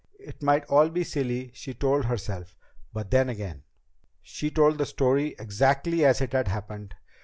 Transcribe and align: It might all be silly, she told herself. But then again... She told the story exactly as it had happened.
It 0.19 0.41
might 0.41 0.65
all 0.65 0.89
be 0.89 1.03
silly, 1.03 1.51
she 1.53 1.75
told 1.75 2.05
herself. 2.05 2.57
But 2.91 3.11
then 3.11 3.29
again... 3.29 3.65
She 4.23 4.49
told 4.49 4.79
the 4.79 4.85
story 4.87 5.35
exactly 5.37 6.03
as 6.03 6.21
it 6.21 6.33
had 6.33 6.47
happened. 6.47 6.95